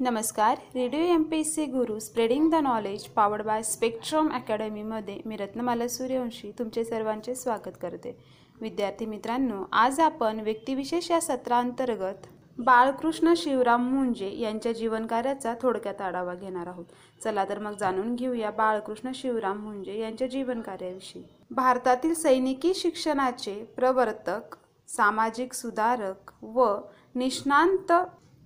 नमस्कार. 0.00 0.58
Radio 0.74 1.00
M 1.00 1.22
P 1.22 1.44
C 1.44 1.64
Guru 1.66 1.98
spreading 1.98 2.50
the 2.50 2.54
knowledge 2.54 3.04
powered 3.06 3.42
by 3.42 3.62
Spectrum 3.62 4.28
अकॅडमीमध्ये 4.32 5.20
मी 5.26 5.36
रत्नमाला 5.36 5.88
सूर्यवंशी 5.88 6.52
तुमचे 6.58 6.84
सर्वांचे 6.84 7.34
स्वागत 7.34 7.76
करते. 7.82 8.16
विद्यार्थी 8.60 9.06
मित्रांनो 9.06 9.64
आज 9.72 10.00
आपण 10.00 10.40
व्यक्तिविशेष 10.40 11.10
या 11.10 11.20
सत्रांतर्गत 11.20 12.26
बाळकृष्ण 12.58 13.32
शिवराम 13.36 13.88
मुंजे 13.90 14.30
यांच्या 14.38 14.72
जीवनकार्याचा 14.72 15.54
थोडक्यात 15.62 16.00
आढावा 16.00 16.34
घेणार 16.34 16.66
आहोत. 16.66 16.84
चला 17.24 17.44
तर 17.48 17.58
मग 17.58 17.76
जाणून 17.80 18.14
घेऊया 18.14 18.50
बाळकृष्ण 18.50 19.10
शिवराम 19.14 19.58
मुंजे 19.58 19.98
यांच्या 19.98 20.28
जीवनकार्याविषयी. 20.28 21.22
भारतातील 21.50 22.14
सैनिकी 22.14 22.74
शिक्षणाचे 22.74 23.64
प्रवर्तक 23.76 24.56
सामाजिक 24.88 25.52
सुधारक 25.52 26.32
व 26.44 26.76
निष्णांत 27.14 27.92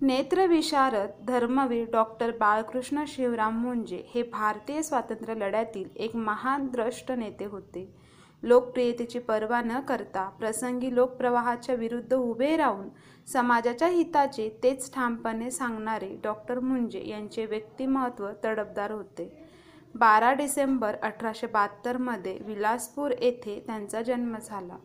नेत्रविशारद 0.04 1.10
धर्मवीर 1.26 1.84
डॉक्टर 1.92 2.30
बाळकृष्ण 2.30 3.04
शिवराम 3.08 3.56
मुंजे 3.58 4.00
हे 4.14 4.22
भारतीय 4.22 4.82
स्वातंत्र्य 4.82 5.34
लढ्यातील 5.34 5.88
एक 5.96 6.16
महान 6.16 6.66
द्रष्ट 6.66 7.12
नेते 7.12 7.44
होते. 7.44 7.86
लोकप्रियतेची 8.42 9.18
पर्वा 9.18 9.60
न 9.62 9.80
करता 9.80 10.28
प्रसंगी 10.38 10.94
लोकप्रवाहाच्या 10.94 11.74
विरुद्ध 11.74 12.14
उभे 12.14 12.56
राहून 12.56 12.88
समाजाच्या 13.32 13.88
हिताचे 13.88 14.48
तेच 14.62 14.92
ठामपणे 14.94 15.50
सांगणारे 15.50 16.14
डॉक्टर 16.24 16.60
मुंजे 16.60 17.02
यांचे 17.06 17.46
व्यक्तिमत्व 17.46 18.28
तडफदार 18.44 18.90
होते. 18.90 19.30
बारा 19.94 20.32
डिसेंबर 20.32 20.96
अठराशे 21.02 21.46
बहात्तरमध्ये 21.46 22.38
विलासपूर 22.40 23.10
येथे 23.10 23.62
त्यांचा 23.66 24.02
जन्म 24.02 24.36
झाला. 24.46 24.76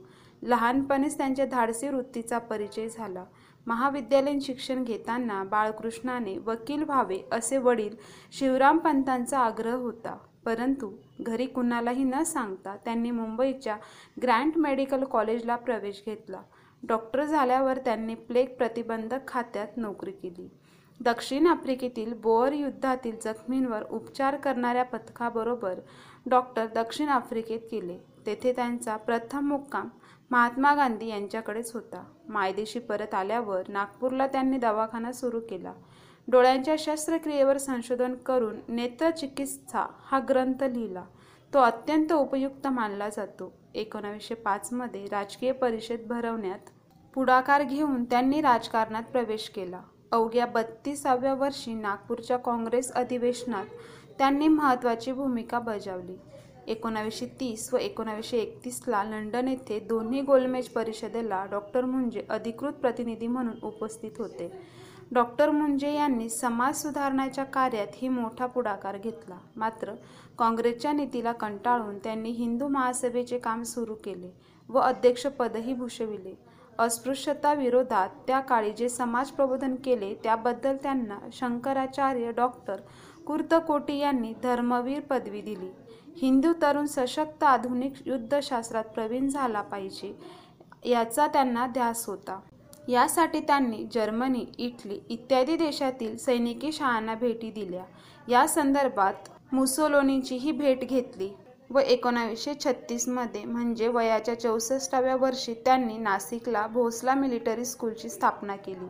लहानपणीच 0.44 1.18
त्यांच्या 1.18 1.46
धाडसी 1.46 1.88
वृत्तीचा 1.88 2.38
परिचय 2.38 2.88
झाला. 2.90 3.26
महाविद्यालयीन 3.68 4.40
शिक्षण 4.40 4.84
घेताना 4.84 5.44
बाळकृष्णाने 5.44 6.38
वकील 6.38 6.84
व्हावे 6.84 7.20
असे 7.32 7.58
वडील 7.58 7.96
शिवराम 8.32 8.78
पंतांचा 8.78 9.40
आग्रह 9.40 9.76
होता. 9.76 10.18
परंतु 10.46 10.92
घरी 11.22 11.46
कुणालाही 11.46 12.04
न 12.04 12.24
सांगता 12.24 12.76
त्यांनी 12.86 13.12
मुंबईच्या 13.12 13.78
ग्रँट 14.22 14.58
मेडिकल 14.58 15.04
कॉलेजला 15.04 15.56
प्रवेश 15.56 16.04
घेतला. 16.06 16.42
डॉक्टर 16.88 17.24
झाल्यावर 17.24 17.78
त्यांनी 17.78 18.16
प्लेग 18.16 18.48
प्रतिबंधक 18.48 19.28
खात्यात 19.28 19.68
नोकरी 19.78 20.12
केली. 20.12 20.50
दक्षिण 21.00 21.48
आफ्रिकेतील 21.48 22.14
बोअर 22.14 22.54
युद्धातील 22.54 23.16
जखमींवर 23.24 23.84
उपचार 23.84 24.36
करणाऱ्या 24.36 24.84
पथकाबरोबर 24.84 25.80
डॉक्टर 26.26 26.66
दक्षिण 26.66 27.08
आफ्रिकेत 27.08 27.60
गेले. 27.72 27.98
तेथे 28.26 28.54
त्यांचा 28.54 28.96
प्रथम 28.98 29.48
मुक्काम 29.48 29.88
महात्मा 30.32 30.74
गांधी 30.76 31.08
यांच्याकडेच 31.08 31.74
होता. 31.74 32.04
मायदेशी 32.30 32.80
परत 32.80 33.14
आल्यावर 33.14 33.62
नागपूरला 33.68 34.28
त्यांनी 34.28 34.58
दवाखाना 34.58 35.12
सुरू 35.12 35.40
केला. 35.40 35.74
डोळ्यांच्या 36.28 36.76
शस्त्रक्रियेवर 36.80 37.58
संशोधन 37.58 38.14
करून 38.16 38.56
नेत्रचिकित्सा 38.68 39.86
हा 40.06 40.20
ग्रंथ 40.30 40.64
लिहिला. 40.64 41.04
तो 41.54 41.60
अत्यंत 41.60 42.14
उपयुक्त 42.14 42.68
मानला 42.68 43.10
जातो. 43.10 43.52
एकोणावीसशे 43.76 44.36
पाचमध्ये 44.36 45.06
राजकीय 45.06 45.52
परिषद 45.52 46.08
भरवण्यात 46.08 46.70
पुढाकार 47.14 47.64
घेऊन 47.64 48.04
त्यांनी 48.04 48.42
राजकारणात 48.42 49.04
प्रवेश 49.04 49.50
केला. 49.50 49.82
अवघ्या 50.12 50.46
बत्तीसाव्या 50.46 51.34
वर्षी 51.34 51.74
नागपूरच्या 51.74 52.38
काँग्रेस 52.38 52.92
अधिवेशनात 52.92 53.66
त्यांनी 54.18 54.48
महत्त्वाची 54.48 55.12
भूमिका 55.12 55.60
बजावली. 55.60 56.18
एकोणावीसशे 56.70 57.26
तीस 57.40 57.70
व 57.74 57.78
एकोणावीसशे 57.78 58.38
एकतीसला 58.38 59.04
लंडन 59.04 59.48
येथे 59.48 59.80
दोन्ही 59.80 60.22
गोलमेज 60.22 60.68
परिषदेला 60.70 61.44
डॉक्टर 61.52 61.86
मुंजे 61.86 62.26
अधिकृत 62.30 62.74
प्रतिनिधी 62.74 63.28
म्हणून 63.28 63.56
उपस्थित 63.64 64.20
होते. 64.20 64.52
डॉक्टर 65.12 65.50
मुंजे 65.52 65.94
यांनी 65.94 66.30
समाज 66.30 66.82
सुधारण्याच्या 66.82 67.44
कार्यातही 67.44 68.08
मोठा 68.08 68.46
पुढाकार 68.46 68.98
घेतला. 68.98 69.38
मात्र 69.56 69.94
काँग्रेसच्या 70.40 70.92
नीतीला 70.92 71.32
कंटाळून 71.32 71.98
त्यांनी 71.98 72.30
हिंदू 72.30 72.68
महासभेचे 72.68 73.40
काम 73.40 73.64
सुरू 73.64 73.96
केले 73.96 74.32
व 74.70 74.80
अध्यक्षपदही 74.80 75.74
भूषविले. 75.74 76.36
अस्पृश्यता 76.80 77.54
विरोधात 77.54 78.10
त्या 78.28 78.40
काळी 78.40 78.72
जे 78.72 78.90
समाज 78.90 79.30
प्रबोधन 79.30 79.76
केले 79.76 80.14
त्याबद्दल 80.24 80.76
त्यांना 80.84 81.18
शंकराचार्य 81.34 82.32
डॉक्टर 82.32 82.82
कुर्तकोटी 83.30 83.98
यांनी 83.98 84.34
धर्मवीर 84.44 85.00
पदवी 85.00 85.42
दिली. 85.42 85.70
हिंदू 86.22 86.54
तरुण 86.62 86.86
सशक्त 86.86 87.44
आधुनिक 87.44 87.94
युद्धशास्त्रात 88.06 88.84
प्रवीण 88.84 89.28
झाला 89.28 89.62
पाहिजे 89.62 90.14
याचा 90.86 91.28
त्यांना 91.28 91.68
ध्यास 91.68 92.06
होता. 92.06 92.40
यासाठी 92.88 93.40
त्यांनी 93.40 93.86
जर्मनी 93.94 94.46
इटली 94.58 95.00
इत्यादी 95.10 95.56
देशातील 95.56 96.18
सैनिकी 96.18 96.72
शाळांना 96.72 97.16
भेटी 97.16 97.52
दिल्या. 97.52 97.84
या 98.30 98.48
संदर्भात 98.48 99.30
मुसोलोनीचीही 99.52 100.52
भेट 100.52 100.80
घेतली. 100.80 101.30
व 101.70 101.80
एकोणावीसशे 101.80 102.54
छत्तीसमध्ये 102.66 103.44
म्हणजे 103.46 103.88
वयाच्या 103.88 104.40
चौसष्टाव्या 104.40 105.16
वर्षी 105.16 105.54
त्यांनी 105.66 105.98
नाशिकला 105.98 106.66
भोसला 106.68 107.14
मिलिटरी 107.14 107.66
स्कूलची 107.66 108.10
स्थापना 108.10 108.56
केली. 108.56 108.88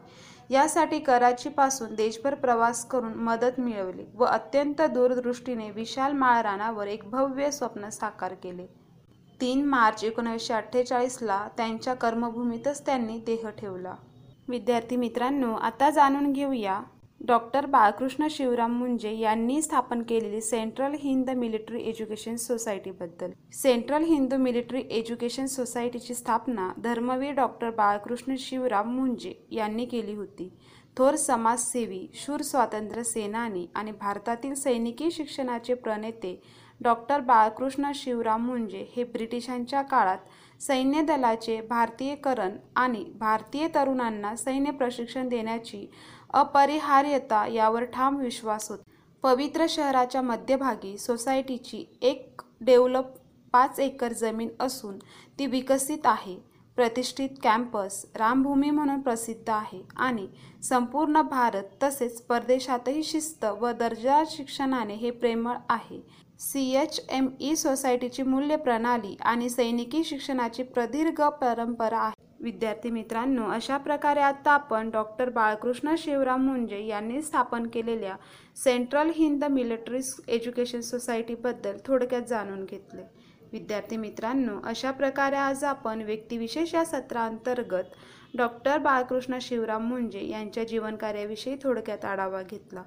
यासाठी 0.49 0.99
कराचीपासून 0.99 1.95
देशभर 1.95 2.33
प्रवास 2.33 2.85
करून 2.85 3.13
मदत 3.13 3.59
मिळवली 3.59 4.05
व 4.15 4.25
अत्यंत 4.25 4.81
दूरदृष्टीने 4.81 5.69
विशाल 5.71 6.11
माळरानावर 6.11 6.87
एक 6.87 7.03
भव्य 7.05 7.51
स्वप्न 7.51 7.89
साकार 7.89 8.33
केले. 8.33 8.65
तीन 9.41 9.65
मार्च 9.65 10.03
एकोणीसशे 10.03 10.53
अठ्ठेचाळीसला 10.53 11.47
त्यांच्या 11.57 11.93
कर्मभूमीतच 11.93 12.85
त्यांनी 12.85 13.17
देह 13.17 13.49
ठेवला. 13.49 13.93
विद्यार्थी 14.47 14.95
मित्रांनो 14.95 15.53
आता 15.53 15.89
जाणून 15.89 16.31
घेऊया 16.33 16.81
डॉक्टर 17.21 17.65
बाळकृष्ण 17.65 18.27
शिवराम 18.31 18.77
मुंजे 18.79 19.11
यांनी 19.11 19.61
स्थापन 19.61 20.01
केलेली 20.01 20.41
सेंट्रल 20.41 20.93
हिंद 20.99 21.29
मिलिटरी 21.29 21.81
एज्युकेशन 21.81 22.35
सोसायटीबद्दल. 22.35 23.31
सेंट्रल 23.53 24.03
हिंदू 24.03 24.37
मिलिटरी 24.37 24.81
एज्युकेशन 24.91 25.45
सोसायटीची 25.45 26.13
स्थापना 26.13 26.71
धर्मवीर 26.83 27.31
डॉक्टर 27.31 27.69
बाळकृष्ण 27.69 28.35
शिवराम 28.39 28.95
मुंजे 28.95 29.33
यांनी 29.51 29.85
केली 29.85 30.15
होती. 30.15 30.49
थोर 30.97 31.15
समाजसेवी 31.15 32.07
शूर 32.13 32.41
स्वातंत्र्य 32.41 33.03
सेनानी 33.03 33.65
आणि 33.75 33.91
भारतातील 33.91 34.53
सैनिकी 34.53 35.11
शिक्षणाचे 35.11 35.73
प्रणेते 35.73 36.41
डॉक्टर 36.81 37.19
बाळकृष्ण 37.19 37.91
शिवराम 37.95 38.45
मुंजे 38.45 38.85
हे 38.95 39.03
ब्रिटिशांच्या 39.03 39.81
काळात 39.81 40.61
सैन्य 40.61 41.01
दलाचे 41.01 41.59
भारतीयकरण 41.61 42.57
आणि 42.75 43.03
भारतीय 43.15 43.67
तरुणांना 43.75 44.35
सैन्य 44.35 44.71
प्रशिक्षण 44.71 45.27
देण्याची 45.27 45.85
अपरिहार्यता 46.33 47.45
यावर 47.47 47.83
ठाम 47.83 48.17
विश्वास 48.17 48.69
होता. 48.69 48.83
पवित्र 49.23 49.65
शहराच्या 49.69 50.21
मध्यभागी 50.21 50.97
सोसायटीची 50.97 51.85
एक 52.01 52.41
डेव्हलप 52.61 53.05
पाच 53.53 53.79
एकर 53.79 54.13
जमीन 54.13 54.49
असून 54.59 54.97
ती 55.39 55.45
विकसित 55.45 56.05
आहे. 56.05 56.37
प्रतिष्ठित 56.77 57.29
कॅम्पस 57.43 58.05
रामभूमी 58.15 58.69
म्हणून 58.69 58.99
प्रसिद्ध 59.01 59.49
आहे 59.49 59.81
आणि 59.97 60.27
संपूर्ण 60.63 61.21
भारत 61.21 61.83
तसेच 61.83 62.21
परदेशातही 62.21 63.03
शिस्त 63.03 63.45
व 63.61 63.71
दर्जा 63.71 64.23
शिक्षणाने 64.29 64.93
हे 64.93 65.11
प्रेमळ 65.11 65.55
आहे. 65.69 66.01
सी 66.39 66.61
एच 66.77 66.99
एम 67.09 67.27
ई 67.41 67.55
सोसायटीची 67.55 68.23
मूल्य 68.23 68.55
प्रणाली 68.55 69.15
आणि 69.21 69.49
सैनिकी 69.49 70.03
शिक्षणाची 70.03 70.63
प्रदीर्घ 70.63 71.21
परंपरा 71.41 71.97
आहे. 71.99 72.27
विद्यार्थी 72.43 72.89
मित्रांनो 72.89 73.49
अशा 73.51 73.77
प्रकारे 73.77 74.19
आता 74.19 74.51
आपण 74.51 74.89
डॉक्टर 74.89 75.29
बाळकृष्ण 75.29 75.95
शिवराम 75.97 76.45
मुंजे 76.47 76.79
यांनी 76.85 77.21
स्थापन 77.21 77.67
केलेल्या 77.73 78.15
सेंट्रल 78.63 79.11
हिंद 79.15 79.43
मिलिटरी 79.43 79.99
एज्युकेशन 80.27 80.81
सोसायटीबद्दल 80.81 81.77
थोडक्यात 81.85 82.21
जाणून 82.29 82.63
घेतले. 82.65 83.01
विद्यार्थी 83.51 83.97
मित्रांनो 83.97 84.59
अशा 84.63 84.91
प्रकारे 84.91 85.35
आज 85.35 85.63
आपण 85.63 86.01
व्यक्तिविशेष 86.01 86.73
या 86.75 86.85
सत्रांतर्गत 86.85 87.95
डॉक्टर 88.37 88.77
बाळकृष्ण 88.77 89.37
शिवराम 89.41 89.87
मुंजे 89.89 90.25
यांच्या 90.27 90.63
जीवनकार्याविषयी 90.63 91.55
थोडक्यात 91.63 92.05
आढावा 92.05 92.41
घेतला. 92.41 92.83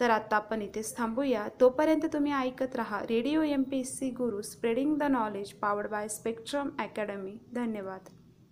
तर 0.00 0.10
आता 0.10 0.36
आपण 0.36 0.62
इथेच 0.62 0.96
थांबूया. 0.96 1.48
तोपर्यंत 1.60 2.06
तुम्ही 2.12 2.32
ऐकत 2.32 2.76
राहा 2.76 3.00
radio 3.02 3.42
M 3.42 3.62
P 3.62 3.80
S 3.80 3.98
C 3.98 4.10
Guru 4.10 4.42
spreading 4.42 4.96
the 4.98 5.02
knowledge 5.02 5.52
powered 5.52 5.88
by 5.88 6.08
Spectrum 6.08 6.70
academy. 6.78 7.36
धन्यवाद. 7.54 8.08